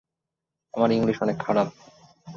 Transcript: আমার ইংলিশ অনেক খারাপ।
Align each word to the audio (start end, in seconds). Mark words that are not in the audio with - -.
আমার 0.73 0.89
ইংলিশ 0.91 1.17
অনেক 1.21 1.37
খারাপ। 1.39 1.67